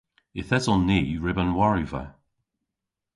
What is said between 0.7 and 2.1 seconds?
ni ryb an wariva.